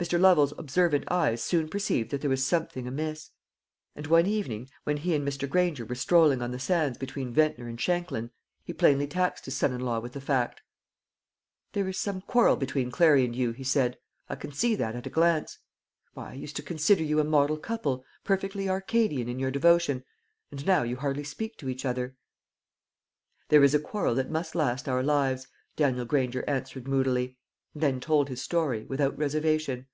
[0.00, 0.18] Mr.
[0.18, 3.32] Lovel's observant eyes soon perceived that there was something amiss;
[3.94, 5.46] and one evening, when he and Mr.
[5.46, 8.30] Granger were strolling on the sands between Ventnor and Shanklin,
[8.64, 10.62] he plainly taxed his son in law with the fact.
[11.74, 15.06] "There is some quarrel between Clary and you," he said; "I can see that at
[15.06, 15.58] a glance.
[16.14, 20.02] Why, I used to consider you a model couple perfectly Arcadian in your devotion
[20.50, 22.16] and now you scarcely speak to each other."
[23.50, 25.46] "There is a quarrel that must last our lives,"
[25.76, 27.36] Daniel Granger answered moodily,
[27.74, 29.86] and then told his story, without reservation.